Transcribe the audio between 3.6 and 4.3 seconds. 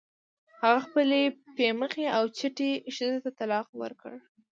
ورکړ.